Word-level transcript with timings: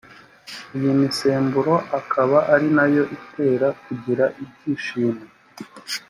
iyi 0.77 0.91
misemburo 1.01 1.73
akaba 1.99 2.37
ari 2.53 2.67
nayo 2.75 3.03
itera 3.17 3.67
kugira 3.83 4.25
ibyishimo 4.43 5.21